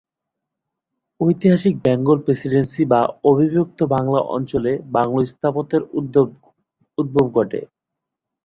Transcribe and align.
ঐতিহাসিক 1.19 1.73
Bengal 1.85 2.17
Presidency 2.25 2.83
বা 2.85 3.01
অবিভক্ত 3.23 3.79
বাংলা 3.95 4.19
অঞ্চলে 4.35 4.71
‘বাংলো’ 4.95 5.21
স্থাপত্যের 5.31 5.81
উদ্ভব 6.97 7.25
ঘটে। 7.37 7.59